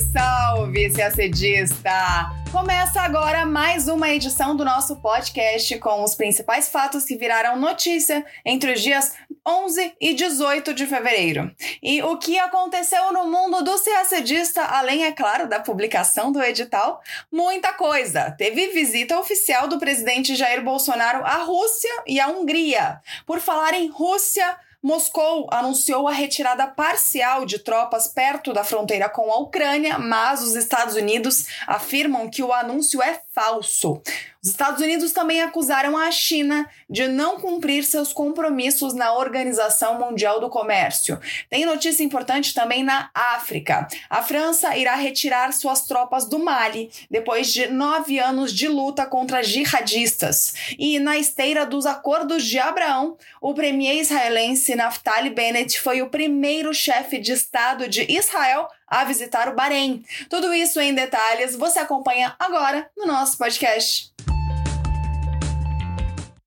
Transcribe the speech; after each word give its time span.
salve, 0.00 0.90
CACDista! 0.90 2.32
Começa 2.50 3.00
agora 3.00 3.46
mais 3.46 3.86
uma 3.86 4.10
edição 4.10 4.56
do 4.56 4.64
nosso 4.64 4.96
podcast 4.96 5.78
com 5.78 6.02
os 6.02 6.16
principais 6.16 6.68
fatos 6.68 7.04
que 7.04 7.16
viraram 7.16 7.60
notícia 7.60 8.24
entre 8.44 8.72
os 8.72 8.80
dias 8.80 9.12
11 9.46 9.94
e 10.00 10.14
18 10.14 10.74
de 10.74 10.86
fevereiro. 10.86 11.54
E 11.82 12.02
o 12.02 12.16
que 12.16 12.38
aconteceu 12.38 13.12
no 13.12 13.30
mundo 13.30 13.62
do 13.62 13.78
CACDista, 13.78 14.62
além, 14.62 15.04
é 15.04 15.12
claro, 15.12 15.48
da 15.48 15.60
publicação 15.60 16.32
do 16.32 16.42
edital? 16.42 17.00
Muita 17.30 17.72
coisa. 17.72 18.32
Teve 18.32 18.68
visita 18.68 19.18
oficial 19.18 19.68
do 19.68 19.78
presidente 19.78 20.34
Jair 20.34 20.64
Bolsonaro 20.64 21.24
à 21.24 21.44
Rússia 21.44 22.02
e 22.06 22.18
à 22.18 22.26
Hungria. 22.28 23.00
Por 23.26 23.38
falar 23.38 23.74
em 23.74 23.88
Rússia, 23.88 24.56
Moscou 24.84 25.48
anunciou 25.50 26.06
a 26.06 26.12
retirada 26.12 26.66
parcial 26.66 27.46
de 27.46 27.58
tropas 27.58 28.06
perto 28.06 28.52
da 28.52 28.62
fronteira 28.62 29.08
com 29.08 29.32
a 29.32 29.38
Ucrânia, 29.38 29.98
mas 29.98 30.42
os 30.42 30.54
Estados 30.54 30.94
Unidos 30.94 31.46
afirmam 31.66 32.28
que 32.28 32.42
o 32.42 32.52
anúncio 32.52 33.02
é 33.02 33.22
falso. 33.34 34.00
Os 34.42 34.50
Estados 34.50 34.82
Unidos 34.82 35.10
também 35.10 35.40
acusaram 35.40 35.96
a 35.96 36.10
China 36.10 36.68
de 36.88 37.08
não 37.08 37.40
cumprir 37.40 37.82
seus 37.82 38.12
compromissos 38.12 38.92
na 38.92 39.14
Organização 39.14 39.98
Mundial 39.98 40.38
do 40.38 40.50
Comércio. 40.50 41.18
Tem 41.48 41.64
notícia 41.64 42.04
importante 42.04 42.52
também 42.52 42.84
na 42.84 43.10
África. 43.14 43.88
A 44.10 44.22
França 44.22 44.76
irá 44.76 44.96
retirar 44.96 45.50
suas 45.54 45.86
tropas 45.86 46.26
do 46.26 46.38
Mali 46.38 46.90
depois 47.10 47.54
de 47.54 47.68
nove 47.68 48.18
anos 48.18 48.52
de 48.52 48.68
luta 48.68 49.06
contra 49.06 49.42
jihadistas. 49.42 50.52
E 50.78 50.98
na 50.98 51.16
esteira 51.16 51.64
dos 51.64 51.86
acordos 51.86 52.44
de 52.44 52.58
Abraão, 52.58 53.16
o 53.40 53.54
premier 53.54 53.96
israelense 53.96 54.76
Naftali 54.76 55.30
Bennett 55.30 55.80
foi 55.80 56.02
o 56.02 56.10
primeiro 56.10 56.74
chefe 56.74 57.18
de 57.18 57.32
Estado 57.32 57.88
de 57.88 58.04
Israel 58.12 58.68
a 58.86 59.04
visitar 59.04 59.48
o 59.48 59.54
Bahrein. 59.54 60.04
Tudo 60.28 60.52
isso 60.54 60.80
em 60.80 60.94
detalhes 60.94 61.56
você 61.56 61.78
acompanha 61.78 62.34
agora 62.38 62.90
no 62.96 63.06
nosso 63.06 63.38
podcast. 63.38 64.12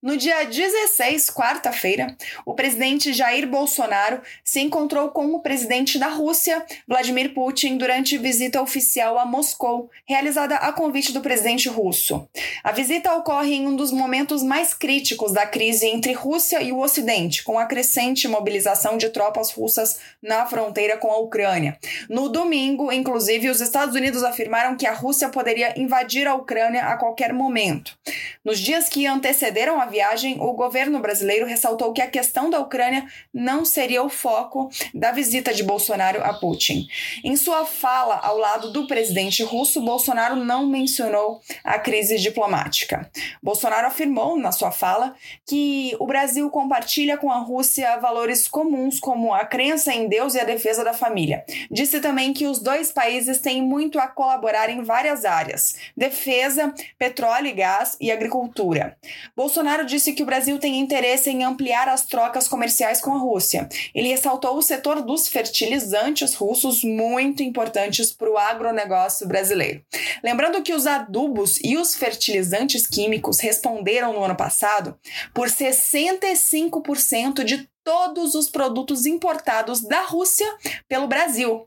No 0.08 0.16
dia 0.16 0.46
16, 0.46 1.30
quarta-feira, 1.32 2.16
o 2.46 2.54
presidente 2.54 3.12
Jair 3.12 3.46
Bolsonaro 3.46 4.22
se 4.42 4.62
encontrou 4.62 5.10
com 5.10 5.34
o 5.34 5.42
presidente 5.42 6.00
da 6.00 6.08
Rússia, 6.08 6.66
Vladimir 6.88 7.34
Putin, 7.34 7.76
durante 7.76 8.18
visita 8.18 8.62
oficial 8.62 9.20
a 9.20 9.26
Moscou, 9.26 9.90
realizada 10.06 10.56
a 10.56 10.72
convite 10.72 11.12
do 11.12 11.20
presidente 11.20 11.68
russo. 11.68 12.26
A 12.64 12.72
visita 12.72 13.14
ocorre 13.16 13.56
em 13.56 13.68
um 13.68 13.76
dos 13.76 13.92
momentos 13.92 14.44
mais 14.44 14.74
críticos 14.74 15.34
da 15.34 15.46
crise 15.46 15.88
entre 15.88 16.14
Rússia 16.14 16.62
e 16.62 16.72
o 16.72 16.80
Ocidente, 16.80 17.44
com 17.44 17.60
a 17.60 17.66
crescente 17.66 18.30
mobilização 18.30 18.98
de 18.98 19.10
tropas 19.10 19.52
russas 19.52 20.00
na 20.24 20.46
fronteira 20.46 20.96
com 20.96 21.12
a 21.12 21.18
Ucrânia. 21.18 21.78
No 22.10 22.30
domingo, 22.30 22.94
inclusive, 22.94 23.50
os 23.50 23.60
Estados 23.60 23.94
Unidos 23.94 24.24
afirmaram 24.24 24.78
que 24.78 24.88
a 24.88 24.94
Rússia 24.94 25.28
poderia 25.28 25.78
invadir 25.78 26.28
a 26.28 26.36
Ucrânia 26.36 26.86
a 26.86 26.96
qualquer 26.96 27.34
momento. 27.34 28.00
Nos 28.46 28.58
dias 28.58 28.88
que 28.88 29.06
antecederam 29.06 29.82
a 29.82 29.97
viagem, 29.98 30.38
o 30.40 30.54
governo 30.54 31.00
brasileiro 31.00 31.48
ressaltou 31.48 31.92
que 31.92 32.02
a 32.02 32.10
questão 32.10 32.52
da 32.52 32.60
Ucrânia 32.60 33.08
não 33.34 33.66
seria 33.66 34.04
o 34.04 34.10
foco 34.10 34.70
da 34.94 35.12
visita 35.12 35.52
de 35.52 35.64
Bolsonaro 35.64 36.24
a 36.24 36.34
Putin. 36.34 36.88
Em 37.24 37.36
sua 37.36 37.66
fala 37.66 38.16
ao 38.18 38.38
lado 38.38 38.72
do 38.72 38.86
presidente 38.86 39.42
russo, 39.42 39.82
Bolsonaro 39.82 40.36
não 40.36 40.68
mencionou 40.68 41.42
a 41.64 41.80
crise 41.80 42.20
diplomática. 42.20 43.10
Bolsonaro 43.42 43.88
afirmou 43.88 44.38
na 44.38 44.52
sua 44.52 44.72
fala 44.72 45.16
que 45.48 45.96
o 46.00 46.06
Brasil 46.06 46.48
compartilha 46.52 47.18
com 47.18 47.32
a 47.32 47.40
Rússia 47.40 47.98
valores 47.98 48.48
comuns 48.48 49.00
como 49.00 49.34
a 49.34 49.46
crença 49.46 49.92
em 49.92 50.08
Deus 50.08 50.36
e 50.36 50.40
a 50.40 50.44
defesa 50.44 50.84
da 50.84 50.94
família. 50.94 51.44
Disse 51.72 52.00
também 52.00 52.34
que 52.34 52.46
os 52.46 52.60
dois 52.60 52.92
países 52.92 53.40
têm 53.40 53.64
muito 53.64 53.98
a 53.98 54.08
colaborar 54.08 54.70
em 54.70 54.84
várias 54.84 55.26
áreas: 55.26 55.76
defesa, 55.96 56.72
petróleo 57.00 57.48
e 57.48 57.54
gás 57.54 57.98
e 58.00 58.12
agricultura. 58.12 58.96
Bolsonaro 59.36 59.77
disse 59.86 60.14
que 60.14 60.24
o 60.24 60.26
Brasil 60.26 60.58
tem 60.60 60.80
interesse 60.80 61.30
em 61.30 61.44
ampliar 61.44 61.90
as 61.90 62.06
trocas 62.06 62.48
comerciais 62.48 63.02
com 63.02 63.14
a 63.14 63.18
Rússia. 63.18 63.68
Ele 63.94 64.10
ressaltou 64.10 64.58
o 64.58 64.62
setor 64.62 65.02
dos 65.02 65.28
fertilizantes 65.28 66.34
russos, 66.34 66.84
muito 66.84 67.44
importantes 67.44 68.12
para 68.12 68.32
o 68.32 68.38
agronegócio 68.38 69.28
brasileiro. 69.28 69.82
Lembrando 70.24 70.62
que 70.62 70.74
os 70.74 70.88
adubos 70.88 71.60
e 71.64 71.78
os 71.78 71.96
fertilizantes 71.96 72.86
químicos 72.88 73.40
responderam 73.40 74.14
no 74.14 74.24
ano 74.24 74.36
passado 74.36 74.98
por 75.34 75.48
65% 75.48 77.44
de 77.44 77.68
todos 77.88 78.36
os 78.36 78.50
produtos 78.50 79.06
importados 79.06 79.80
da 79.80 80.02
Rússia 80.02 80.46
pelo 80.90 81.08
Brasil. 81.08 81.66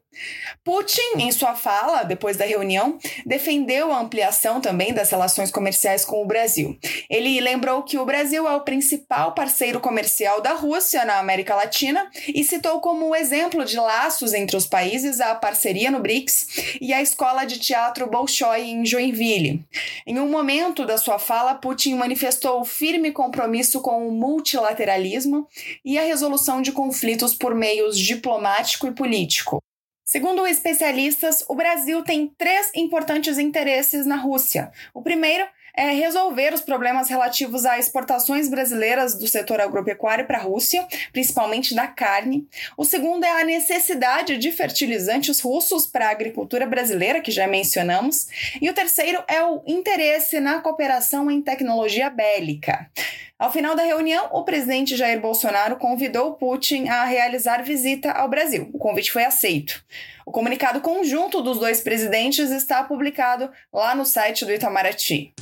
Putin, 0.65 1.19
em 1.19 1.31
sua 1.33 1.55
fala 1.55 2.03
depois 2.03 2.37
da 2.37 2.45
reunião, 2.45 2.99
defendeu 3.25 3.93
a 3.93 4.01
ampliação 4.01 4.61
também 4.61 4.93
das 4.93 5.11
relações 5.11 5.51
comerciais 5.51 6.05
com 6.05 6.23
o 6.23 6.27
Brasil. 6.27 6.77
Ele 7.09 7.41
lembrou 7.41 7.83
que 7.83 7.97
o 7.97 8.05
Brasil 8.05 8.47
é 8.47 8.55
o 8.55 8.61
principal 8.63 9.33
parceiro 9.33 9.81
comercial 9.81 10.41
da 10.41 10.53
Rússia 10.53 11.05
na 11.05 11.19
América 11.19 11.55
Latina 11.55 12.11
e 12.29 12.43
citou 12.45 12.81
como 12.81 13.15
exemplo 13.15 13.65
de 13.65 13.77
laços 13.77 14.35
entre 14.35 14.57
os 14.57 14.67
países 14.67 15.21
a 15.21 15.35
parceria 15.35 15.91
no 15.91 16.01
BRICS 16.01 16.79
e 16.81 16.93
a 16.93 17.01
escola 17.01 17.45
de 17.45 17.59
teatro 17.59 18.09
Bolshoi 18.09 18.63
em 18.63 18.85
Joinville. 18.85 19.65
Em 20.07 20.19
um 20.19 20.29
momento 20.29 20.85
da 20.85 20.99
sua 20.99 21.19
fala, 21.19 21.55
Putin 21.55 21.95
manifestou 21.95 22.65
firme 22.65 23.13
compromisso 23.13 23.81
com 23.81 24.07
o 24.07 24.13
multilateralismo 24.13 25.47
e 25.85 25.99
a 25.99 26.10
resolução 26.11 26.61
de 26.61 26.73
conflitos 26.73 27.35
por 27.35 27.55
meios 27.55 27.97
diplomático 27.97 28.89
e 28.89 28.93
político. 28.93 29.63
Segundo 30.05 30.45
especialistas, 30.45 31.45
o 31.49 31.55
Brasil 31.55 32.03
tem 32.03 32.27
três 32.37 32.73
importantes 32.75 33.39
interesses 33.39 34.05
na 34.05 34.17
Rússia. 34.17 34.73
O 34.93 35.03
primeiro 35.03 35.47
é 35.73 35.91
resolver 35.91 36.53
os 36.53 36.63
problemas 36.63 37.09
relativos 37.09 37.65
a 37.65 37.79
exportações 37.79 38.49
brasileiras 38.49 39.15
do 39.15 39.29
setor 39.29 39.61
agropecuário 39.61 40.27
para 40.27 40.39
a 40.39 40.43
Rússia, 40.43 40.85
principalmente 41.13 41.77
da 41.77 41.87
carne. 41.87 42.45
O 42.77 42.85
segundo 42.85 43.23
é 43.23 43.41
a 43.41 43.45
necessidade 43.45 44.37
de 44.37 44.51
fertilizantes 44.51 45.39
russos 45.39 45.87
para 45.87 46.09
a 46.09 46.11
agricultura 46.11 46.67
brasileira, 46.67 47.21
que 47.21 47.31
já 47.31 47.47
mencionamos. 47.47 48.27
E 48.61 48.69
o 48.69 48.75
terceiro 48.75 49.23
é 49.29 49.45
o 49.45 49.63
interesse 49.65 50.41
na 50.41 50.61
cooperação 50.61 51.31
em 51.31 51.41
tecnologia 51.41 52.11
bélica. 52.11 52.91
Ao 53.41 53.51
final 53.51 53.75
da 53.75 53.83
reunião, 53.83 54.29
o 54.33 54.45
presidente 54.45 54.95
Jair 54.95 55.19
Bolsonaro 55.19 55.77
convidou 55.77 56.35
Putin 56.35 56.89
a 56.89 57.05
realizar 57.05 57.63
visita 57.63 58.13
ao 58.13 58.29
Brasil. 58.29 58.69
O 58.75 58.79
convite 58.79 59.11
foi 59.11 59.25
aceito. 59.25 59.83
O 60.27 60.31
comunicado 60.31 60.83
conjunto 60.83 61.41
dos 61.41 61.59
dois 61.59 61.81
presidentes 61.81 62.51
está 62.51 62.85
publicado 62.85 63.51
lá 63.73 63.95
no 63.95 64.05
site 64.05 64.45
do 64.45 64.53
Itamaraty. 64.53 65.33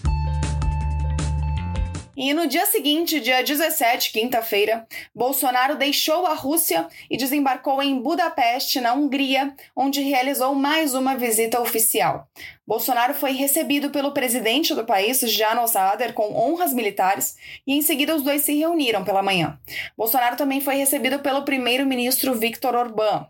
E 2.21 2.35
no 2.35 2.49
dia 2.49 2.67
seguinte, 2.67 3.21
dia 3.21 3.45
17, 3.45 4.11
quinta-feira, 4.11 4.85
Bolsonaro 5.15 5.77
deixou 5.77 6.27
a 6.27 6.35
Rússia 6.35 6.89
e 7.09 7.17
desembarcou 7.17 7.81
em 7.81 8.03
Budapeste, 8.03 8.81
na 8.81 8.93
Hungria, 8.93 9.55
onde 9.77 10.01
realizou 10.01 10.53
mais 10.53 10.95
uma 10.95 11.15
visita 11.15 11.61
oficial. 11.61 12.27
Bolsonaro 12.69 13.15
foi 13.15 13.33
recebido 13.33 13.89
pelo 13.89 14.13
presidente 14.13 14.75
do 14.75 14.85
país, 14.85 15.21
Janos 15.21 15.75
Ader, 15.75 16.13
com 16.13 16.37
honras 16.37 16.75
militares 16.75 17.35
e 17.67 17.73
em 17.73 17.81
seguida 17.81 18.15
os 18.15 18.23
dois 18.23 18.43
se 18.43 18.53
reuniram 18.59 19.03
pela 19.05 19.23
manhã. 19.23 19.59
Bolsonaro 19.97 20.37
também 20.37 20.61
foi 20.61 20.75
recebido 20.75 21.21
pelo 21.21 21.47
primeiro-ministro 21.47 22.35
Viktor 22.35 22.75
Orbán. 22.75 23.27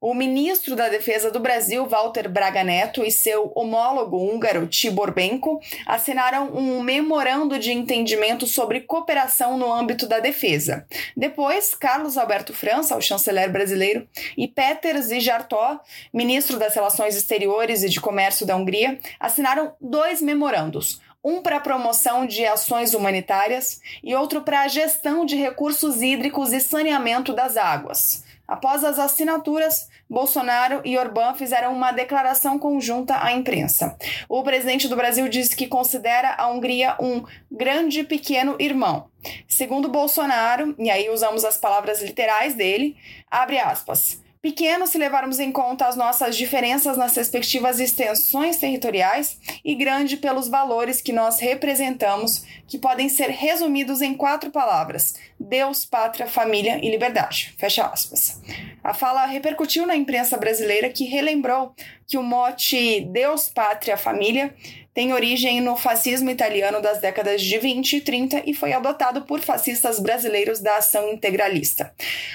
O 0.00 0.14
ministro 0.14 0.74
da 0.74 0.88
Defesa 0.88 1.30
do 1.30 1.38
Brasil, 1.38 1.84
Walter 1.86 2.30
Braga 2.30 2.64
Neto, 2.64 3.04
e 3.04 3.10
seu 3.10 3.52
homólogo 3.54 4.16
húngaro, 4.16 4.66
Tibor 4.66 5.12
Benko, 5.12 5.60
assinaram 5.84 6.48
um 6.54 6.80
memorando 6.80 7.58
de 7.58 7.72
entendimento 7.72 8.27
sobre 8.46 8.80
cooperação 8.80 9.58
no 9.58 9.72
âmbito 9.72 10.06
da 10.06 10.20
defesa. 10.20 10.86
Depois, 11.16 11.74
Carlos 11.74 12.16
Alberto 12.16 12.54
França, 12.54 12.96
o 12.96 13.02
chanceler 13.02 13.50
brasileiro, 13.50 14.08
e 14.36 14.46
Peter 14.46 15.00
Zijartó, 15.02 15.80
ministro 16.12 16.58
das 16.58 16.74
Relações 16.74 17.16
Exteriores 17.16 17.82
e 17.82 17.88
de 17.88 18.00
Comércio 18.00 18.46
da 18.46 18.56
Hungria, 18.56 18.68
Hungria 18.68 18.98
assinaram 19.18 19.72
dois 19.80 20.20
memorandos, 20.20 21.00
um 21.24 21.42
para 21.42 21.56
a 21.56 21.60
promoção 21.60 22.26
de 22.26 22.44
ações 22.44 22.94
humanitárias 22.94 23.80
e 24.04 24.14
outro 24.14 24.42
para 24.42 24.62
a 24.62 24.68
gestão 24.68 25.24
de 25.24 25.36
recursos 25.36 26.02
hídricos 26.02 26.52
e 26.52 26.60
saneamento 26.60 27.32
das 27.32 27.56
águas. 27.56 28.24
Após 28.48 28.82
as 28.82 28.98
assinaturas, 28.98 29.90
Bolsonaro 30.08 30.80
e 30.82 30.96
Orbán 30.96 31.34
fizeram 31.34 31.74
uma 31.74 31.92
declaração 31.92 32.58
conjunta 32.58 33.22
à 33.22 33.30
imprensa. 33.30 33.94
O 34.26 34.42
presidente 34.42 34.88
do 34.88 34.96
Brasil 34.96 35.28
disse 35.28 35.54
que 35.54 35.68
considera 35.68 36.34
a 36.38 36.48
Hungria 36.48 36.96
um 36.98 37.22
grande 37.52 38.02
pequeno 38.04 38.56
irmão. 38.58 39.10
Segundo 39.46 39.90
Bolsonaro, 39.90 40.74
e 40.78 40.88
aí 40.88 41.10
usamos 41.10 41.44
as 41.44 41.58
palavras 41.58 42.00
literais 42.00 42.54
dele, 42.54 42.96
abre 43.30 43.58
aspas 43.58 44.26
pequeno 44.48 44.86
se 44.86 44.96
levarmos 44.96 45.38
em 45.38 45.52
conta 45.52 45.86
as 45.86 45.94
nossas 45.94 46.34
diferenças 46.34 46.96
nas 46.96 47.14
respectivas 47.14 47.78
extensões 47.78 48.56
territoriais 48.56 49.38
e 49.62 49.74
grande 49.74 50.16
pelos 50.16 50.48
valores 50.48 51.02
que 51.02 51.12
nós 51.12 51.38
representamos, 51.38 52.46
que 52.66 52.78
podem 52.78 53.10
ser 53.10 53.28
resumidos 53.28 54.00
em 54.00 54.14
quatro 54.14 54.50
palavras: 54.50 55.16
Deus, 55.38 55.84
pátria, 55.84 56.26
família 56.26 56.80
e 56.82 56.90
liberdade. 56.90 57.54
Fecha 57.58 57.84
aspas. 57.86 58.40
A 58.82 58.94
fala 58.94 59.26
repercutiu 59.26 59.86
na 59.86 59.94
imprensa 59.94 60.38
brasileira 60.38 60.88
que 60.88 61.04
relembrou 61.04 61.74
que 62.06 62.16
o 62.16 62.22
mote 62.22 63.02
Deus, 63.02 63.50
pátria, 63.50 63.98
família 63.98 64.54
tem 64.98 65.12
origem 65.12 65.60
no 65.60 65.76
fascismo 65.76 66.28
italiano 66.28 66.82
das 66.82 67.00
décadas 67.00 67.40
de 67.40 67.56
20 67.56 67.92
e 67.92 68.00
30 68.00 68.42
e 68.44 68.52
foi 68.52 68.72
adotado 68.72 69.22
por 69.22 69.38
fascistas 69.38 70.00
brasileiros 70.00 70.58
da 70.58 70.76
ação 70.78 71.08
integralista. 71.08 71.94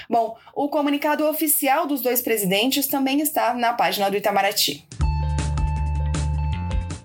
Bom, 0.09 0.37
o 0.55 0.69
comunicado 0.69 1.27
oficial 1.27 1.85
dos 1.85 2.01
dois 2.01 2.21
presidentes 2.21 2.87
também 2.87 3.19
está 3.19 3.53
na 3.53 3.73
página 3.73 4.09
do 4.09 4.15
Itamaraty. 4.15 4.87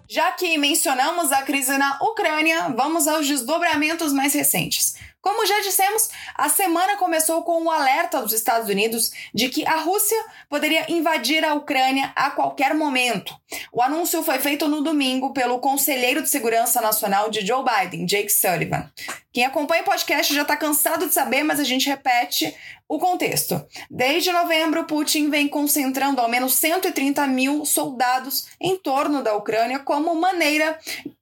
Já 0.09 0.31
que 0.31 0.57
mencionamos 0.57 1.33
a 1.33 1.43
crise 1.43 1.77
na 1.77 1.99
Ucrânia, 2.03 2.69
vamos 2.69 3.09
aos 3.09 3.27
desdobramentos 3.27 4.13
mais 4.13 4.33
recentes. 4.35 4.95
Como 5.21 5.45
já 5.45 5.61
dissemos, 5.61 6.11
a 6.37 6.49
semana 6.49 6.97
começou 6.97 7.43
com 7.43 7.61
o 7.61 7.65
um 7.65 7.71
alerta 7.71 8.21
dos 8.23 8.33
Estados 8.33 8.69
Unidos 8.69 9.11
de 9.35 9.49
que 9.49 9.67
a 9.67 9.77
Rússia 9.77 10.17
poderia 10.49 10.91
invadir 10.91 11.45
a 11.45 11.55
Ucrânia 11.55 12.13
a 12.15 12.31
qualquer 12.31 12.73
momento. 12.73 13.37
O 13.73 13.83
anúncio 13.83 14.23
foi 14.23 14.39
feito 14.39 14.69
no 14.69 14.81
domingo 14.81 15.33
pelo 15.33 15.59
conselheiro 15.59 16.23
de 16.23 16.31
segurança 16.31 16.81
nacional 16.81 17.31
de 17.31 17.45
Joe 17.45 17.65
Biden, 17.65 18.07
Jake 18.07 18.31
Sullivan. 18.31 18.91
Quem 19.33 19.45
acompanha 19.45 19.83
o 19.83 19.85
podcast 19.85 20.33
já 20.33 20.43
está 20.43 20.57
cansado 20.57 21.07
de 21.07 21.15
saber, 21.15 21.43
mas 21.43 21.59
a 21.59 21.65
gente 21.65 21.89
repete 21.89 22.55
o 22.89 22.99
contexto. 22.99 23.65
Desde 23.91 24.33
novembro, 24.33 24.85
Putin 24.85 25.31
vem 25.31 25.49
concentrando 25.49 26.21
ao 26.21 26.29
menos 26.29 26.55
130 26.55 27.27
mil 27.27 27.65
soldados 27.65 28.49
em 28.61 28.77
torno 28.77 29.23
da 29.23 29.35
Ucrânia 29.37 29.81
como 29.81 30.15
maneira 30.15 30.79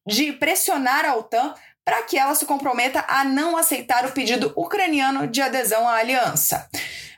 de 0.07 0.33
pressionar 0.33 1.05
a 1.05 1.17
OTAN 1.17 1.55
para 1.87 2.03
que 2.03 2.19
ela 2.19 2.35
se 2.35 2.45
comprometa 2.45 3.05
a 3.07 3.23
não 3.23 3.57
aceitar 3.57 4.05
o 4.05 4.11
pedido 4.11 4.53
ucraniano 4.57 5.29
de 5.29 5.41
adesão 5.41 5.89
à 5.89 5.95
aliança. 5.95 6.69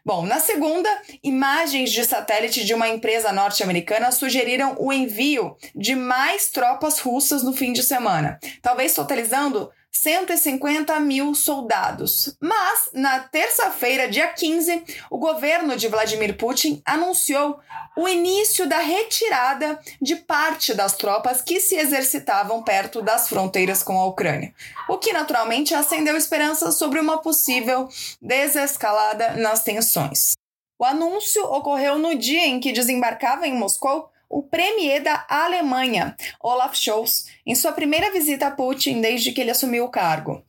Bom, 0.04 0.26
na 0.26 0.38
segunda, 0.38 0.88
imagens 1.22 1.90
de 1.90 2.04
satélite 2.04 2.64
de 2.66 2.74
uma 2.74 2.86
empresa 2.86 3.32
norte-americana 3.32 4.12
sugeriram 4.12 4.76
o 4.78 4.92
envio 4.92 5.56
de 5.74 5.94
mais 5.94 6.50
tropas 6.50 6.98
russas 6.98 7.42
no 7.42 7.54
fim 7.54 7.72
de 7.72 7.82
semana, 7.82 8.38
talvez 8.60 8.92
totalizando 8.92 9.70
150 9.92 10.98
mil 11.00 11.34
soldados. 11.34 12.36
Mas, 12.40 12.90
na 12.92 13.20
terça-feira, 13.20 14.08
dia 14.08 14.28
15, 14.28 14.84
o 15.10 15.18
governo 15.18 15.76
de 15.76 15.88
Vladimir 15.88 16.36
Putin 16.36 16.80
anunciou 16.84 17.58
o 17.96 18.08
início 18.08 18.68
da 18.68 18.78
retirada 18.78 19.78
de 20.00 20.14
parte 20.16 20.72
das 20.72 20.92
tropas 20.92 21.42
que 21.42 21.60
se 21.60 21.74
exercitavam 21.74 22.62
perto 22.62 23.02
das 23.02 23.28
fronteiras 23.28 23.82
com 23.82 23.98
a 23.98 24.06
Ucrânia, 24.06 24.54
o 24.88 24.98
que 24.98 25.12
naturalmente 25.12 25.74
acendeu 25.74 26.16
esperanças 26.16 26.78
sobre 26.78 27.00
uma 27.00 27.18
possível 27.18 27.88
desescalada 28.22 29.32
nas 29.32 29.64
tensões. 29.64 30.34
O 30.78 30.84
anúncio 30.84 31.44
ocorreu 31.44 31.98
no 31.98 32.14
dia 32.14 32.46
em 32.46 32.60
que 32.60 32.70
desembarcava 32.70 33.48
em 33.48 33.54
Moscou 33.54 34.08
o 34.28 34.42
premier 34.42 35.02
da 35.02 35.24
Alemanha, 35.28 36.14
Olaf 36.40 36.74
Scholz, 36.76 37.26
em 37.46 37.54
sua 37.54 37.72
primeira 37.72 38.12
visita 38.12 38.48
a 38.48 38.50
Putin 38.50 39.00
desde 39.00 39.32
que 39.32 39.40
ele 39.40 39.50
assumiu 39.50 39.84
o 39.84 39.90
cargo. 39.90 40.44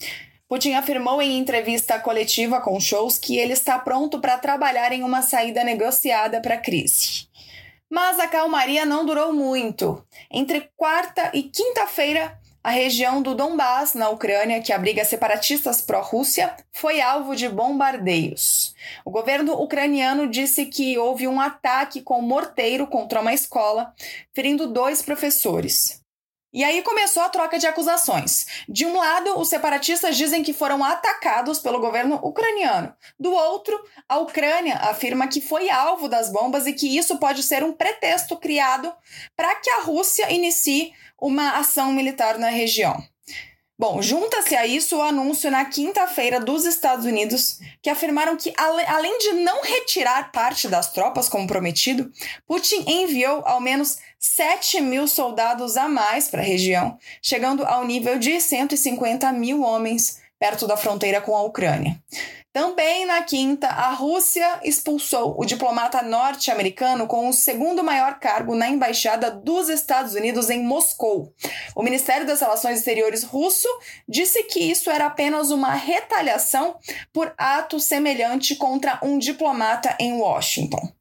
Putin 0.47 0.73
afirmou 0.73 1.21
em 1.21 1.37
entrevista 1.37 1.99
coletiva 1.99 2.59
com 2.59 2.79
Scholz 2.79 3.19
que 3.19 3.37
ele 3.37 3.53
está 3.53 3.77
pronto 3.77 4.19
para 4.19 4.37
trabalhar 4.37 4.91
em 4.91 5.03
uma 5.03 5.21
saída 5.21 5.63
negociada 5.63 6.41
para 6.41 6.55
a 6.55 6.59
crise. 6.59 7.27
Mas 7.89 8.19
a 8.19 8.27
calmaria 8.27 8.85
não 8.85 9.05
durou 9.05 9.31
muito. 9.31 10.03
Entre 10.31 10.69
quarta 10.75 11.31
e 11.33 11.43
quinta-feira, 11.43 12.37
a 12.69 12.71
região 12.71 13.19
do 13.19 13.33
Donbass, 13.33 13.95
na 13.95 14.09
Ucrânia, 14.09 14.61
que 14.61 14.71
abriga 14.71 15.03
separatistas 15.03 15.81
pró-Rússia, 15.81 16.55
foi 16.71 17.01
alvo 17.01 17.35
de 17.35 17.49
bombardeios. 17.49 18.75
O 19.03 19.09
governo 19.09 19.59
ucraniano 19.59 20.27
disse 20.29 20.67
que 20.67 20.95
houve 20.95 21.27
um 21.27 21.41
ataque 21.41 21.99
com 21.99 22.21
morteiro 22.21 22.85
contra 22.85 23.21
uma 23.21 23.33
escola, 23.33 23.91
ferindo 24.35 24.67
dois 24.67 25.01
professores. 25.01 25.99
E 26.51 26.63
aí 26.63 26.81
começou 26.81 27.21
a 27.21 27.29
troca 27.29 27.59
de 27.59 27.67
acusações. 27.67 28.45
De 28.67 28.85
um 28.85 28.97
lado, 28.97 29.39
os 29.39 29.49
separatistas 29.49 30.17
dizem 30.17 30.41
que 30.41 30.51
foram 30.51 30.83
atacados 30.83 31.59
pelo 31.59 31.79
governo 31.79 32.19
ucraniano. 32.23 32.91
Do 33.19 33.31
outro, 33.31 33.79
a 34.07 34.17
Ucrânia 34.17 34.75
afirma 34.77 35.27
que 35.27 35.41
foi 35.41 35.69
alvo 35.69 36.07
das 36.07 36.31
bombas 36.31 36.65
e 36.65 36.73
que 36.73 36.97
isso 36.97 37.19
pode 37.19 37.43
ser 37.43 37.63
um 37.63 37.71
pretexto 37.71 38.35
criado 38.35 38.91
para 39.35 39.55
que 39.55 39.69
a 39.69 39.81
Rússia 39.81 40.31
inicie 40.31 40.91
uma 41.21 41.57
ação 41.57 41.91
militar 41.93 42.39
na 42.39 42.49
região. 42.49 42.97
Bom, 43.79 44.01
junta-se 44.01 44.57
a 44.57 44.67
isso 44.67 44.97
o 44.97 45.01
anúncio 45.01 45.49
na 45.49 45.63
quinta-feira 45.63 46.37
dos 46.37 46.65
Estados 46.65 47.05
Unidos, 47.05 47.61
que 47.81 47.89
afirmaram 47.89 48.35
que, 48.35 48.53
além 48.57 49.17
de 49.19 49.31
não 49.35 49.63
retirar 49.63 50.33
parte 50.33 50.67
das 50.67 50.91
tropas 50.91 51.29
como 51.29 51.47
prometido, 51.47 52.11
Putin 52.45 52.83
enviou 52.85 53.41
ao 53.45 53.61
menos 53.61 53.97
7 54.19 54.81
mil 54.81 55.07
soldados 55.07 55.77
a 55.77 55.87
mais 55.87 56.27
para 56.27 56.41
a 56.41 56.45
região, 56.45 56.97
chegando 57.21 57.63
ao 57.63 57.85
nível 57.85 58.19
de 58.19 58.41
150 58.41 59.31
mil 59.31 59.61
homens 59.61 60.19
perto 60.39 60.65
da 60.65 60.77
fronteira 60.77 61.19
com 61.19 61.35
a 61.35 61.43
Ucrânia. 61.43 62.01
Também 62.51 63.05
na 63.05 63.21
quinta, 63.21 63.67
a 63.67 63.91
Rússia 63.91 64.59
expulsou 64.63 65.35
o 65.37 65.45
diplomata 65.45 66.01
norte-americano 66.01 67.05
com 67.05 67.29
o 67.29 67.33
segundo 67.33 67.83
maior 67.83 68.19
cargo 68.19 68.55
na 68.55 68.67
embaixada 68.67 69.29
dos 69.29 69.69
Estados 69.69 70.15
Unidos 70.15 70.49
em 70.49 70.63
Moscou. 70.63 71.31
O 71.75 71.83
Ministério 71.83 72.25
das 72.25 72.39
Relações 72.39 72.79
Exteriores 72.79 73.23
russo 73.23 73.67
disse 74.07 74.43
que 74.43 74.59
isso 74.59 74.89
era 74.89 75.05
apenas 75.05 75.51
uma 75.51 75.73
retaliação 75.75 76.75
por 77.13 77.31
ato 77.37 77.79
semelhante 77.79 78.55
contra 78.55 78.99
um 79.03 79.19
diplomata 79.19 79.95
em 79.99 80.13
Washington. 80.13 80.91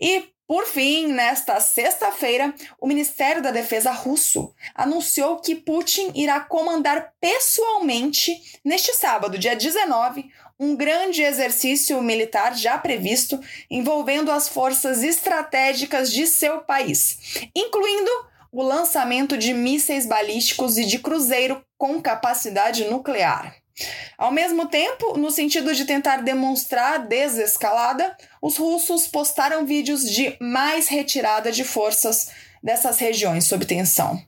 E 0.00 0.32
por 0.46 0.66
fim, 0.66 1.06
nesta 1.06 1.58
sexta-feira, 1.58 2.54
o 2.78 2.86
Ministério 2.86 3.42
da 3.42 3.50
Defesa 3.50 3.90
russo 3.90 4.54
anunciou 4.74 5.38
que 5.38 5.54
Putin 5.54 6.12
irá 6.14 6.38
comandar 6.38 7.12
pessoalmente, 7.18 8.60
neste 8.62 8.92
sábado, 8.92 9.38
dia 9.38 9.56
19, 9.56 10.30
um 10.60 10.76
grande 10.76 11.22
exercício 11.22 12.00
militar 12.02 12.54
já 12.54 12.76
previsto 12.76 13.40
envolvendo 13.70 14.30
as 14.30 14.46
forças 14.46 15.02
estratégicas 15.02 16.12
de 16.12 16.26
seu 16.26 16.58
país, 16.58 17.48
incluindo 17.56 18.10
o 18.52 18.62
lançamento 18.62 19.38
de 19.38 19.54
mísseis 19.54 20.06
balísticos 20.06 20.76
e 20.76 20.84
de 20.84 20.98
cruzeiro 20.98 21.64
com 21.78 22.00
capacidade 22.02 22.84
nuclear. 22.84 23.63
Ao 24.16 24.30
mesmo 24.30 24.66
tempo, 24.66 25.18
no 25.18 25.30
sentido 25.30 25.74
de 25.74 25.84
tentar 25.84 26.18
demonstrar 26.18 27.06
desescalada, 27.06 28.16
os 28.40 28.56
russos 28.56 29.06
postaram 29.06 29.66
vídeos 29.66 30.08
de 30.08 30.36
mais 30.40 30.88
retirada 30.88 31.50
de 31.50 31.64
forças 31.64 32.30
dessas 32.62 32.98
regiões 32.98 33.44
sob 33.44 33.64
tensão. 33.64 34.22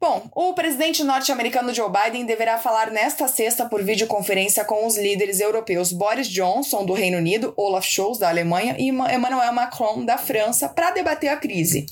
Bom, 0.00 0.30
o 0.34 0.54
presidente 0.54 1.04
norte-americano 1.04 1.74
Joe 1.74 1.90
Biden 1.90 2.24
deverá 2.24 2.56
falar 2.56 2.90
nesta 2.90 3.28
sexta 3.28 3.66
por 3.66 3.82
videoconferência 3.82 4.64
com 4.64 4.86
os 4.86 4.96
líderes 4.96 5.40
europeus 5.40 5.92
Boris 5.92 6.26
Johnson, 6.26 6.86
do 6.86 6.94
Reino 6.94 7.18
Unido, 7.18 7.52
Olaf 7.54 7.86
Scholz, 7.86 8.18
da 8.18 8.30
Alemanha, 8.30 8.76
e 8.78 8.88
Emmanuel 8.88 9.52
Macron, 9.52 10.02
da 10.02 10.16
França, 10.16 10.70
para 10.70 10.92
debater 10.92 11.28
a 11.28 11.36
crise. 11.36 11.84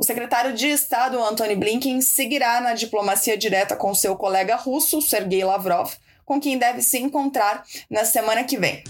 O 0.00 0.02
secretário 0.02 0.54
de 0.54 0.66
Estado, 0.66 1.22
Antony 1.22 1.54
Blinken, 1.54 2.00
seguirá 2.00 2.58
na 2.58 2.72
diplomacia 2.72 3.36
direta 3.36 3.76
com 3.76 3.94
seu 3.94 4.16
colega 4.16 4.56
russo, 4.56 5.02
Sergei 5.02 5.44
Lavrov, 5.44 5.92
com 6.24 6.40
quem 6.40 6.56
deve 6.56 6.80
se 6.80 6.96
encontrar 6.96 7.64
na 7.90 8.06
semana 8.06 8.42
que 8.42 8.56
vem. 8.56 8.82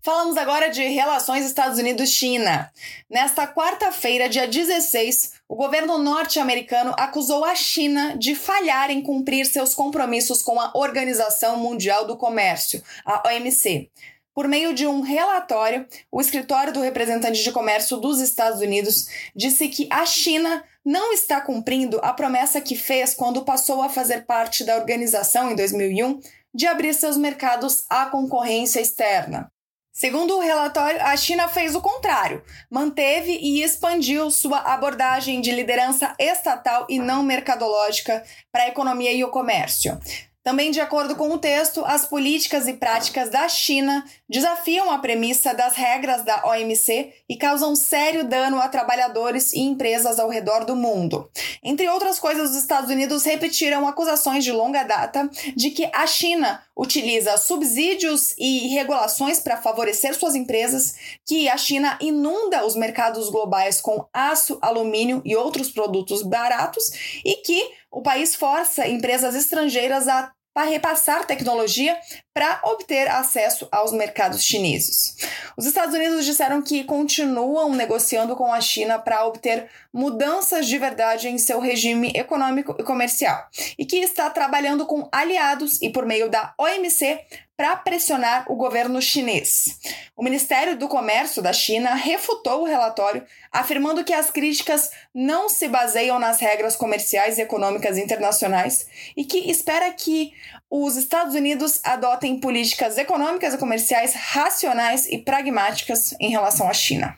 Falamos 0.00 0.36
agora 0.36 0.68
de 0.68 0.84
relações 0.84 1.44
Estados 1.44 1.76
Unidos-China. 1.76 2.70
Nesta 3.10 3.48
quarta-feira, 3.48 4.28
dia 4.28 4.46
16, 4.46 5.40
o 5.48 5.56
governo 5.56 5.98
norte-americano 5.98 6.94
acusou 6.96 7.44
a 7.44 7.56
China 7.56 8.16
de 8.16 8.36
falhar 8.36 8.92
em 8.92 9.02
cumprir 9.02 9.44
seus 9.46 9.74
compromissos 9.74 10.40
com 10.40 10.60
a 10.60 10.70
Organização 10.72 11.56
Mundial 11.56 12.06
do 12.06 12.16
Comércio, 12.16 12.80
a 13.04 13.26
OMC. 13.26 13.90
Por 14.34 14.48
meio 14.48 14.74
de 14.74 14.84
um 14.84 15.00
relatório, 15.00 15.86
o 16.10 16.20
escritório 16.20 16.72
do 16.72 16.80
representante 16.80 17.40
de 17.40 17.52
comércio 17.52 17.98
dos 17.98 18.20
Estados 18.20 18.60
Unidos 18.60 19.06
disse 19.34 19.68
que 19.68 19.86
a 19.90 20.04
China 20.04 20.64
não 20.84 21.12
está 21.12 21.40
cumprindo 21.40 22.00
a 22.02 22.12
promessa 22.12 22.60
que 22.60 22.74
fez 22.74 23.14
quando 23.14 23.44
passou 23.44 23.80
a 23.80 23.88
fazer 23.88 24.26
parte 24.26 24.64
da 24.64 24.76
organização 24.76 25.52
em 25.52 25.54
2001 25.54 26.20
de 26.52 26.66
abrir 26.66 26.94
seus 26.94 27.16
mercados 27.16 27.84
à 27.88 28.06
concorrência 28.06 28.80
externa. 28.80 29.48
Segundo 29.92 30.36
o 30.36 30.40
relatório, 30.40 31.00
a 31.02 31.16
China 31.16 31.46
fez 31.46 31.76
o 31.76 31.80
contrário, 31.80 32.42
manteve 32.68 33.38
e 33.40 33.62
expandiu 33.62 34.28
sua 34.28 34.58
abordagem 34.58 35.40
de 35.40 35.52
liderança 35.52 36.12
estatal 36.18 36.84
e 36.90 36.98
não 36.98 37.22
mercadológica 37.22 38.24
para 38.50 38.64
a 38.64 38.68
economia 38.68 39.12
e 39.12 39.22
o 39.22 39.30
comércio. 39.30 39.96
Também, 40.44 40.70
de 40.70 40.78
acordo 40.78 41.16
com 41.16 41.30
o 41.30 41.38
texto, 41.38 41.82
as 41.86 42.04
políticas 42.04 42.68
e 42.68 42.74
práticas 42.74 43.30
da 43.30 43.48
China 43.48 44.04
desafiam 44.28 44.90
a 44.90 44.98
premissa 44.98 45.54
das 45.54 45.74
regras 45.74 46.22
da 46.22 46.44
OMC 46.44 47.14
e 47.26 47.34
causam 47.34 47.74
sério 47.74 48.28
dano 48.28 48.60
a 48.60 48.68
trabalhadores 48.68 49.54
e 49.54 49.60
empresas 49.60 50.18
ao 50.18 50.28
redor 50.28 50.66
do 50.66 50.76
mundo. 50.76 51.30
Entre 51.62 51.88
outras 51.88 52.18
coisas, 52.18 52.50
os 52.50 52.56
Estados 52.56 52.90
Unidos 52.90 53.24
repetiram 53.24 53.88
acusações 53.88 54.44
de 54.44 54.52
longa 54.52 54.82
data 54.82 55.30
de 55.56 55.70
que 55.70 55.88
a 55.94 56.06
China 56.06 56.62
utiliza 56.76 57.38
subsídios 57.38 58.34
e 58.36 58.68
regulações 58.74 59.40
para 59.40 59.56
favorecer 59.56 60.14
suas 60.14 60.34
empresas, 60.34 60.94
que 61.24 61.48
a 61.48 61.56
China 61.56 61.96
inunda 62.02 62.66
os 62.66 62.76
mercados 62.76 63.30
globais 63.30 63.80
com 63.80 64.06
aço, 64.12 64.58
alumínio 64.60 65.22
e 65.24 65.34
outros 65.36 65.70
produtos 65.70 66.22
baratos 66.22 67.20
e 67.24 67.36
que 67.36 67.83
o 67.94 68.02
país 68.02 68.34
força 68.34 68.86
empresas 68.88 69.34
estrangeiras 69.34 70.08
a 70.08 70.32
para 70.54 70.70
repassar 70.70 71.26
tecnologia 71.26 71.98
para 72.32 72.60
obter 72.62 73.08
acesso 73.08 73.66
aos 73.72 73.92
mercados 73.92 74.44
chineses. 74.44 75.16
Os 75.56 75.66
Estados 75.66 75.92
Unidos 75.92 76.24
disseram 76.24 76.62
que 76.62 76.84
continuam 76.84 77.74
negociando 77.74 78.36
com 78.36 78.52
a 78.52 78.60
China 78.60 78.96
para 78.96 79.26
obter 79.26 79.68
mudanças 79.92 80.68
de 80.68 80.78
verdade 80.78 81.28
em 81.28 81.38
seu 81.38 81.58
regime 81.58 82.12
econômico 82.14 82.76
e 82.78 82.84
comercial 82.84 83.48
e 83.76 83.84
que 83.84 83.96
está 83.96 84.30
trabalhando 84.30 84.86
com 84.86 85.08
aliados 85.10 85.82
e 85.82 85.90
por 85.90 86.06
meio 86.06 86.30
da 86.30 86.54
OMC 86.56 87.20
para 87.56 87.76
pressionar 87.76 88.50
o 88.50 88.56
governo 88.56 89.00
chinês. 89.00 89.78
O 90.16 90.22
Ministério 90.22 90.76
do 90.76 90.88
Comércio 90.88 91.40
da 91.40 91.52
China 91.52 91.94
refutou 91.94 92.62
o 92.62 92.66
relatório, 92.66 93.24
afirmando 93.52 94.04
que 94.04 94.12
as 94.12 94.30
críticas 94.30 94.90
não 95.14 95.48
se 95.48 95.68
baseiam 95.68 96.18
nas 96.18 96.40
regras 96.40 96.74
comerciais 96.74 97.38
e 97.38 97.42
econômicas 97.42 97.96
internacionais 97.96 98.86
e 99.16 99.24
que 99.24 99.50
espera 99.50 99.92
que 99.92 100.32
os 100.68 100.96
Estados 100.96 101.34
Unidos 101.34 101.80
adotem 101.84 102.40
políticas 102.40 102.98
econômicas 102.98 103.54
e 103.54 103.58
comerciais 103.58 104.14
racionais 104.14 105.06
e 105.06 105.18
pragmáticas 105.18 106.14
em 106.20 106.30
relação 106.30 106.68
à 106.68 106.72
China. 106.72 107.16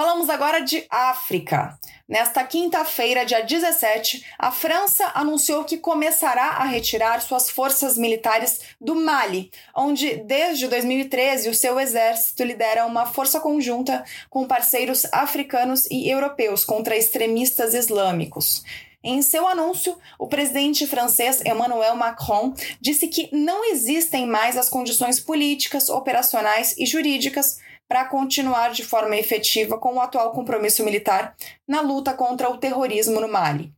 Falamos 0.00 0.30
agora 0.30 0.60
de 0.60 0.86
África. 0.88 1.78
Nesta 2.08 2.42
quinta-feira, 2.42 3.26
dia 3.26 3.42
17, 3.42 4.24
a 4.38 4.50
França 4.50 5.12
anunciou 5.14 5.62
que 5.62 5.76
começará 5.76 6.52
a 6.52 6.64
retirar 6.64 7.20
suas 7.20 7.50
forças 7.50 7.98
militares 7.98 8.60
do 8.80 8.94
Mali, 8.94 9.50
onde 9.76 10.16
desde 10.24 10.68
2013 10.68 11.50
o 11.50 11.54
seu 11.54 11.78
exército 11.78 12.42
lidera 12.42 12.86
uma 12.86 13.04
força 13.04 13.40
conjunta 13.40 14.02
com 14.30 14.46
parceiros 14.46 15.04
africanos 15.12 15.84
e 15.90 16.08
europeus 16.08 16.64
contra 16.64 16.96
extremistas 16.96 17.74
islâmicos. 17.74 18.64
Em 19.04 19.20
seu 19.20 19.46
anúncio, 19.46 19.98
o 20.18 20.26
presidente 20.26 20.86
francês 20.86 21.42
Emmanuel 21.44 21.94
Macron 21.94 22.54
disse 22.80 23.06
que 23.06 23.28
não 23.32 23.70
existem 23.70 24.26
mais 24.26 24.56
as 24.56 24.70
condições 24.70 25.20
políticas, 25.20 25.90
operacionais 25.90 26.74
e 26.78 26.86
jurídicas 26.86 27.58
para 27.90 28.04
continuar 28.04 28.70
de 28.70 28.84
forma 28.84 29.16
efetiva 29.16 29.76
com 29.76 29.94
o 29.94 30.00
atual 30.00 30.30
compromisso 30.30 30.84
militar 30.84 31.34
na 31.66 31.80
luta 31.80 32.14
contra 32.14 32.48
o 32.48 32.56
terrorismo 32.56 33.20
no 33.20 33.26
Mali. 33.26 33.72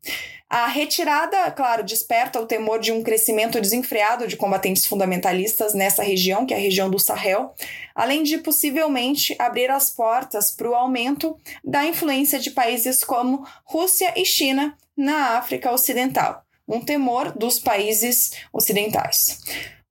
A 0.51 0.67
retirada, 0.67 1.51
claro, 1.51 1.83
desperta 1.83 2.39
o 2.39 2.45
temor 2.45 2.79
de 2.79 2.93
um 2.93 3.03
crescimento 3.03 3.59
desenfreado 3.59 4.29
de 4.29 4.37
combatentes 4.37 4.85
fundamentalistas 4.85 5.73
nessa 5.73 6.03
região, 6.03 6.45
que 6.45 6.53
é 6.53 6.59
a 6.59 6.61
região 6.61 6.91
do 6.91 6.99
Sahel, 6.99 7.55
além 7.95 8.23
de 8.23 8.37
possivelmente 8.37 9.35
abrir 9.39 9.71
as 9.71 9.89
portas 9.89 10.51
para 10.51 10.69
o 10.69 10.75
aumento 10.75 11.35
da 11.65 11.87
influência 11.87 12.39
de 12.39 12.51
países 12.51 13.03
como 13.03 13.47
Rússia 13.65 14.13
e 14.15 14.27
China 14.27 14.77
na 14.95 15.39
África 15.39 15.73
Ocidental, 15.73 16.45
um 16.69 16.83
temor 16.83 17.33
dos 17.33 17.59
países 17.59 18.33
ocidentais. 18.53 19.41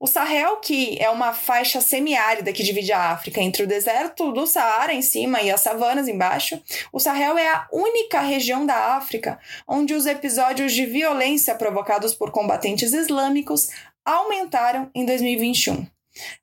O 0.02 0.08
Sahel, 0.08 0.58
que 0.58 0.98
é 1.00 1.12
uma 1.12 1.32
faixa 1.32 1.80
semiárida 1.80 2.52
que 2.52 2.64
divide 2.64 2.92
a 2.92 3.12
África 3.12 3.40
entre 3.40 3.62
o 3.62 3.68
deserto 3.68 4.32
do 4.32 4.48
Saara 4.48 4.96
em 4.96 5.02
cima 5.04 5.44
e 5.44 5.52
as 5.52 5.62
savanas 5.62 6.08
embaixo, 6.08 6.60
o 6.92 7.00
Sahel 7.00 7.38
é 7.38 7.48
a 7.48 7.68
única 7.72 8.20
região 8.20 8.66
da 8.66 8.96
África 8.96 9.38
onde 9.68 9.94
os 9.94 10.08
episódios 10.08 10.74
de 10.74 10.88
violência 10.88 11.54
provocados 11.54 12.16
por 12.16 12.32
combatentes 12.32 12.94
islâmicos 12.94 13.70
aumentaram 14.04 14.90
em 14.96 15.06
2021. 15.06 15.86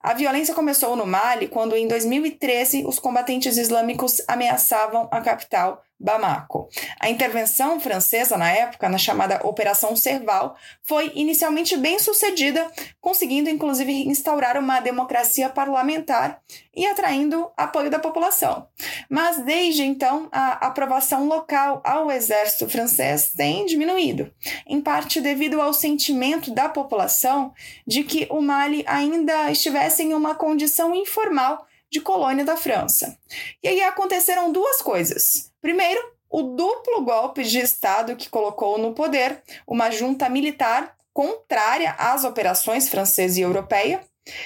A 0.01 0.15
violência 0.15 0.55
começou 0.55 0.95
no 0.95 1.05
Mali 1.05 1.49
quando, 1.49 1.77
em 1.77 1.89
2013, 1.89 2.85
os 2.87 3.01
combatentes 3.01 3.59
islâmicos 3.59 4.23
ameaçavam 4.29 5.09
a 5.11 5.21
capital, 5.21 5.83
Bamako. 6.01 6.69
A 7.01 7.11
intervenção 7.11 7.81
francesa 7.81 8.37
na 8.37 8.51
época, 8.51 8.89
na 8.89 8.99
chamada 8.99 9.41
Operação 9.45 9.97
Serval, 9.97 10.57
foi 10.83 11.11
inicialmente 11.15 11.77
bem 11.77 11.99
sucedida, 11.99 12.71
conseguindo 13.01 13.51
inclusive 13.51 13.93
instaurar 14.09 14.57
uma 14.57 14.81
democracia 14.81 15.49
parlamentar 15.49 16.41
e 16.75 16.87
atraindo 16.87 17.51
apoio 17.57 17.91
da 17.91 17.99
população. 17.99 18.69
Mas 19.11 19.39
desde 19.45 19.83
então, 19.83 20.29
a 20.31 20.67
aprovação 20.67 21.27
local 21.27 21.83
ao 21.85 22.11
exército 22.11 22.69
francês 22.69 23.33
tem 23.37 23.67
diminuído, 23.67 24.33
em 24.67 24.81
parte 24.81 25.21
devido 25.21 25.61
ao 25.61 25.73
sentimento 25.73 26.53
da 26.53 26.69
população 26.69 27.53
de 27.87 28.05
que 28.05 28.29
o 28.31 28.41
Mali 28.41 28.85
ainda 28.87 29.51
estivesse 29.51 30.03
em 30.05 30.15
uma 30.15 30.35
condição 30.35 30.95
informal 30.95 31.67
de 31.91 32.01
colônia 32.01 32.45
da 32.45 32.57
França. 32.57 33.19
E 33.63 33.69
aí 33.69 33.81
aconteceram 33.83 34.53
duas 34.53 34.83
coisas. 34.83 35.51
Primeiro, 35.61 36.01
o 36.31 36.43
duplo 36.43 37.03
golpe 37.03 37.43
de 37.43 37.59
Estado 37.59 38.17
que 38.17 38.29
colocou 38.29 38.79
no 38.79 38.93
poder 38.93 39.43
uma 39.67 39.91
junta 39.91 40.29
militar 40.29 40.95
contrária 41.13 41.93
às 41.99 42.25
operações 42.25 42.89
francesa 42.89 43.41
e 43.41 43.43
europeia. 43.43 44.01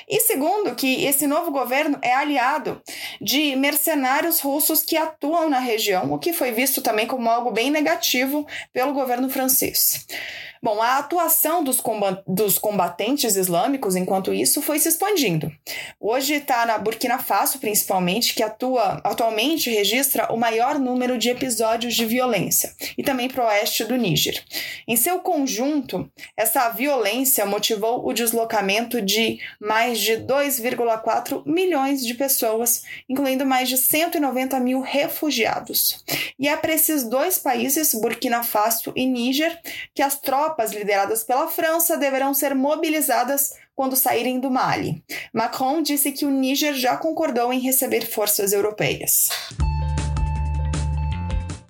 E 0.08 0.20
segundo, 0.20 0.76
que 0.76 1.04
esse 1.04 1.26
novo 1.26 1.50
governo 1.50 1.98
é 2.00 2.14
aliado 2.14 2.80
de 3.20 3.56
mercenários 3.56 4.40
russos 4.40 4.82
que 4.82 4.96
atuam 4.96 5.50
na 5.50 5.58
região, 5.58 6.12
o 6.12 6.20
que 6.20 6.32
foi 6.32 6.52
visto 6.52 6.80
também 6.80 7.06
como 7.06 7.28
algo 7.28 7.50
bem 7.50 7.68
negativo 7.68 8.46
pelo 8.72 8.92
governo 8.92 9.28
francês. 9.28 10.06
Bom, 10.64 10.80
a 10.80 10.98
atuação 10.98 11.64
dos, 11.64 11.82
dos 12.24 12.56
combatentes 12.56 13.34
islâmicos, 13.34 13.96
enquanto 13.96 14.32
isso, 14.32 14.62
foi 14.62 14.78
se 14.78 14.90
expandindo. 14.90 15.50
Hoje 15.98 16.34
está 16.34 16.64
na 16.64 16.78
Burkina 16.78 17.18
Faso, 17.18 17.58
principalmente, 17.58 18.32
que 18.32 18.44
atua 18.44 19.00
atualmente 19.02 19.68
registra 19.68 20.32
o 20.32 20.36
maior 20.36 20.78
número 20.78 21.18
de 21.18 21.30
episódios 21.30 21.96
de 21.96 22.06
violência, 22.06 22.72
e 22.96 23.02
também 23.02 23.28
para 23.28 23.42
o 23.42 23.48
oeste 23.48 23.84
do 23.84 23.96
Níger. 23.96 24.40
Em 24.86 24.94
seu 24.94 25.18
conjunto, 25.18 26.08
essa 26.36 26.68
violência 26.68 27.44
motivou 27.44 28.06
o 28.06 28.12
deslocamento 28.12 29.02
de 29.02 29.40
mais 29.60 29.98
de 29.98 30.12
2,4 30.12 31.42
milhões 31.44 32.06
de 32.06 32.14
pessoas, 32.14 32.84
incluindo 33.08 33.44
mais 33.44 33.68
de 33.68 33.76
190 33.76 34.60
mil 34.60 34.80
refugiados. 34.80 36.04
E 36.38 36.46
é 36.46 36.56
para 36.56 36.72
esses 36.72 37.02
dois 37.02 37.36
países, 37.36 37.92
Burkina 37.94 38.44
Faso 38.44 38.92
e 38.94 39.04
Níger, 39.04 39.58
que 39.92 40.02
as 40.02 40.20
tropas 40.20 40.51
tropas 40.52 40.72
lideradas 40.72 41.24
pela 41.24 41.48
França 41.48 41.96
deverão 41.96 42.34
ser 42.34 42.54
mobilizadas 42.54 43.54
quando 43.74 43.96
saírem 43.96 44.38
do 44.38 44.50
Mali. 44.50 45.02
Macron 45.32 45.80
disse 45.80 46.12
que 46.12 46.26
o 46.26 46.30
Níger 46.30 46.74
já 46.74 46.96
concordou 46.96 47.52
em 47.52 47.58
receber 47.58 48.06
forças 48.06 48.52
europeias. 48.52 49.30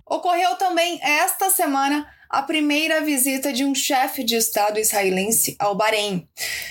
Ocorreu 0.05 0.57
também 0.57 0.99
esta 1.01 1.49
semana 1.49 2.07
a 2.29 2.43
primeira 2.43 3.03
visita 3.03 3.53
de 3.53 3.63
um 3.63 3.75
chefe 3.75 4.25
de 4.25 4.35
Estado 4.35 4.81
israelense 4.81 5.55
ao 5.59 5.75
Bahrein. 5.75 6.27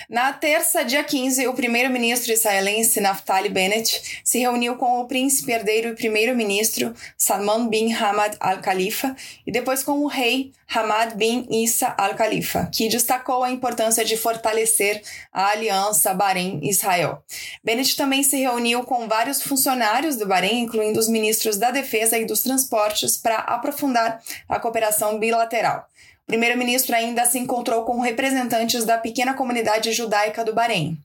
Na 0.10 0.34
terça, 0.34 0.84
dia 0.84 1.04
15, 1.04 1.48
o 1.48 1.54
primeiro-ministro 1.54 2.34
israelense 2.34 3.00
Naftali 3.00 3.48
Bennett 3.48 4.22
se 4.26 4.40
reuniu 4.40 4.76
com 4.76 5.00
o 5.00 5.08
príncipe 5.08 5.52
herdeiro 5.52 5.90
e 5.90 5.96
primeiro-ministro 5.96 6.94
Salman 7.16 7.70
bin 7.70 7.94
Hamad 7.94 8.36
al-Khalifa 8.40 9.16
e 9.46 9.52
depois 9.52 9.84
com 9.84 10.00
o 10.04 10.08
rei 10.08 10.52
Hamad 10.74 11.16
bin 11.16 11.46
Issa 11.50 11.94
al-Khalifa, 11.98 12.70
que 12.72 12.88
destacou 12.88 13.44
a 13.44 13.52
importância 13.52 14.06
de 14.06 14.16
fortalecer 14.16 15.02
a 15.34 15.50
aliança 15.50 16.14
Bahrein-Israel. 16.14 17.22
Bennett 17.62 17.96
também 17.98 18.24
se 18.24 18.38
reuniu 18.38 18.84
com 18.84 19.08
vários 19.08 19.42
funcionários 19.42 20.16
do 20.16 20.26
Bahrein, 20.26 20.62
incluindo 20.62 20.98
os 21.00 21.10
ministros 21.10 21.58
da 21.58 21.72
Defesa 21.72 22.18
e 22.18 22.26
dos 22.26 22.42
Transportes, 22.42 23.18
para 23.18 23.36
aprofundar 23.36 24.22
a 24.48 24.60
cooperação 24.60 25.20
bilateral. 25.20 25.86
O 26.24 26.28
primeiro-ministro 26.32 26.96
ainda 26.96 27.26
se 27.26 27.38
encontrou 27.38 27.84
com 27.84 28.00
representantes 28.00 28.86
da 28.86 28.98
pequena 28.98 29.34
comunidade 29.34 29.92
judaica 29.92 30.46
do 30.46 30.54
Bahrein. 30.54 30.98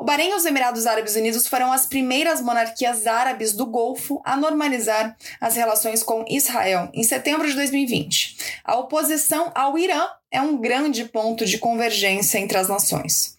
O 0.00 0.04
Bahrein 0.04 0.30
e 0.30 0.34
os 0.34 0.46
Emirados 0.46 0.86
Árabes 0.86 1.14
Unidos 1.14 1.46
foram 1.46 1.70
as 1.70 1.84
primeiras 1.84 2.40
monarquias 2.40 3.06
árabes 3.06 3.52
do 3.52 3.66
Golfo 3.66 4.22
a 4.24 4.34
normalizar 4.34 5.14
as 5.38 5.56
relações 5.56 6.02
com 6.02 6.24
Israel 6.26 6.88
em 6.94 7.04
setembro 7.04 7.46
de 7.46 7.52
2020. 7.52 8.38
A 8.64 8.78
oposição 8.78 9.52
ao 9.54 9.76
Irã 9.76 10.06
é 10.30 10.40
um 10.40 10.56
grande 10.56 11.04
ponto 11.04 11.44
de 11.44 11.58
convergência 11.58 12.38
entre 12.38 12.56
as 12.56 12.66
nações. 12.66 13.36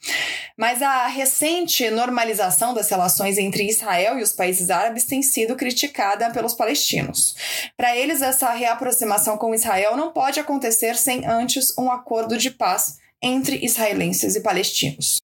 Mas 0.56 0.84
a 0.84 1.08
recente 1.08 1.90
normalização 1.90 2.76
das 2.76 2.92
relações 2.92 3.40
entre 3.40 3.68
Israel 3.68 4.20
e 4.20 4.22
os 4.22 4.32
países 4.32 4.70
árabes 4.70 5.06
tem 5.06 5.24
sido 5.24 5.56
criticada 5.56 6.30
pelos 6.30 6.54
palestinos. 6.54 7.36
Para 7.76 7.98
eles, 7.98 8.22
essa 8.22 8.52
reaproximação 8.52 9.36
com 9.36 9.56
Israel 9.56 9.98
não 9.98 10.12
pode 10.12 10.40
acontecer 10.40 10.96
sem 10.96 11.26
antes 11.26 11.76
um 11.76 11.92
acordo 11.92 12.38
de 12.38 12.52
paz 12.52 13.00
entre 13.20 13.66
israelenses 13.66 14.36
e 14.36 14.42
palestinos. 14.42 15.21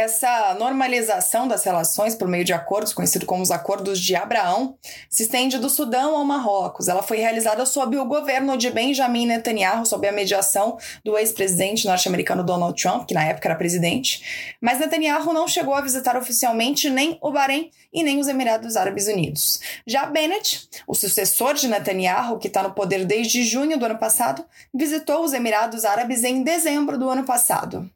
Essa 0.00 0.54
normalização 0.54 1.48
das 1.48 1.64
relações 1.64 2.14
por 2.14 2.28
meio 2.28 2.44
de 2.44 2.52
acordos, 2.52 2.92
conhecido 2.92 3.26
como 3.26 3.42
os 3.42 3.50
Acordos 3.50 3.98
de 3.98 4.14
Abraão, 4.14 4.78
se 5.10 5.24
estende 5.24 5.58
do 5.58 5.68
Sudão 5.68 6.16
ao 6.16 6.24
Marrocos. 6.24 6.86
Ela 6.86 7.02
foi 7.02 7.16
realizada 7.16 7.66
sob 7.66 7.96
o 7.96 8.04
governo 8.04 8.56
de 8.56 8.70
Benjamin 8.70 9.26
Netanyahu, 9.26 9.84
sob 9.84 10.06
a 10.06 10.12
mediação 10.12 10.78
do 11.04 11.18
ex-presidente 11.18 11.84
norte-americano 11.84 12.44
Donald 12.44 12.80
Trump, 12.80 13.08
que 13.08 13.14
na 13.14 13.24
época 13.24 13.48
era 13.48 13.58
presidente. 13.58 14.54
Mas 14.60 14.78
Netanyahu 14.78 15.32
não 15.32 15.48
chegou 15.48 15.74
a 15.74 15.80
visitar 15.80 16.16
oficialmente 16.16 16.88
nem 16.88 17.18
o 17.20 17.32
Bahrein 17.32 17.68
e 17.92 18.04
nem 18.04 18.20
os 18.20 18.28
Emirados 18.28 18.76
Árabes 18.76 19.08
Unidos. 19.08 19.58
Já 19.84 20.06
Bennett, 20.06 20.68
o 20.86 20.94
sucessor 20.94 21.54
de 21.54 21.66
Netanyahu, 21.66 22.38
que 22.38 22.46
está 22.46 22.62
no 22.62 22.72
poder 22.72 23.04
desde 23.04 23.42
junho 23.42 23.76
do 23.76 23.84
ano 23.84 23.98
passado, 23.98 24.44
visitou 24.72 25.24
os 25.24 25.32
Emirados 25.32 25.84
Árabes 25.84 26.22
em 26.22 26.44
dezembro 26.44 26.96
do 26.96 27.10
ano 27.10 27.24
passado. 27.24 27.90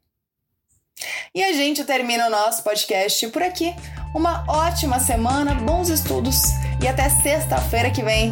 E 1.35 1.43
a 1.43 1.53
gente 1.53 1.85
termina 1.85 2.27
o 2.27 2.31
nosso 2.31 2.63
podcast 2.63 3.27
por 3.29 3.43
aqui. 3.43 3.75
Uma 4.15 4.45
ótima 4.49 5.01
semana, 5.01 5.55
bons 5.55 5.89
estudos 5.89 6.37
e 6.83 6.89
até 6.89 7.09
sexta-feira 7.09 7.91
que 7.91 8.03
vem. 8.03 8.31